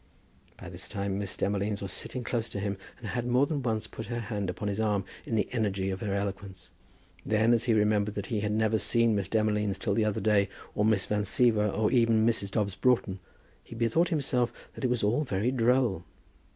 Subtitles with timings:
[0.57, 3.85] By this time Miss Demolines was sitting close to him, and had more than once
[3.85, 6.71] put her hand upon his arm in the energy of her eloquence.
[7.23, 10.49] Then as he remembered that he had never seen Miss Demolines till the other day,
[10.73, 12.49] or Miss Van Siever, or even Mrs.
[12.49, 13.19] Dobbs Broughton,
[13.63, 16.03] he bethought himself that it was all very droll.